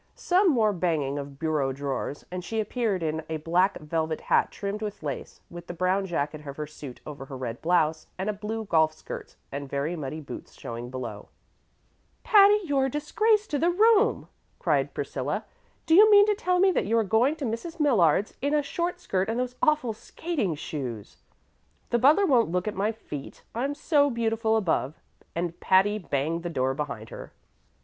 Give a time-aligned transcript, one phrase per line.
[0.15, 4.81] Some more banging of bureau drawers, and she appeared in a black velvet hat trimmed
[4.81, 8.33] with lace, with the brown jacket of her suit over her red blouse, and a
[8.33, 11.29] blue golf skirt and very muddy boots showing below.
[12.23, 14.27] "Patty, you're a disgrace to the room!"
[14.57, 15.45] cried Priscilla.
[15.85, 17.79] "Do you mean to tell me that you are going to Mrs.
[17.79, 21.17] Millard's in a short skirt and those awful skating shoes?"
[21.91, 24.99] "The butler won't look at my feet; I'm so beautiful above";
[25.35, 27.33] and Patty banged the door behind her.